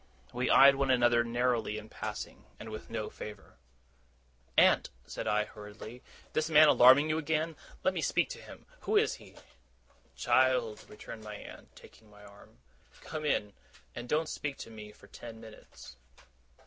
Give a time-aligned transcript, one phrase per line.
[0.33, 3.59] We eyed one another narrowly in passing, and with no favour.
[4.57, 6.01] 'Aunt,' said I, hurriedly.
[6.33, 7.55] 'This man alarming you again!
[7.83, 8.65] Let me speak to him.
[8.79, 9.35] Who is he?'
[10.15, 12.57] 'Child,' returned my aunt, taking my arm,
[13.01, 13.53] 'come in,
[13.93, 15.97] and don't speak to me for ten minutes.